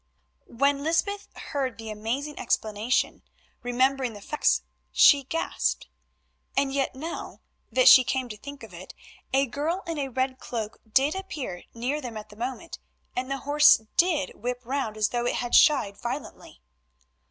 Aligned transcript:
When 0.49 0.83
Lysbeth 0.83 1.27
heard 1.51 1.77
this 1.77 1.91
amazing 1.91 2.39
explanation, 2.39 3.21
remembering 3.61 4.13
the 4.13 4.19
facts, 4.21 4.63
she 4.91 5.21
gasped. 5.25 5.89
And 6.57 6.73
yet 6.73 6.95
now 6.95 7.41
that 7.71 7.87
she 7.87 8.03
came 8.03 8.27
to 8.29 8.35
think 8.35 8.63
of 8.63 8.73
it, 8.73 8.95
a 9.31 9.45
girl 9.45 9.83
in 9.85 9.99
a 9.99 10.09
red 10.09 10.39
cloak 10.39 10.79
did 10.91 11.13
appear 11.13 11.65
near 11.75 12.01
them 12.01 12.17
at 12.17 12.29
the 12.29 12.35
moment, 12.35 12.79
and 13.15 13.29
the 13.29 13.37
horse 13.45 13.79
did 13.95 14.31
whip 14.33 14.61
round 14.65 14.97
as 14.97 15.09
though 15.09 15.27
it 15.27 15.35
had 15.35 15.53
shied 15.53 15.97
violently. 15.99 16.61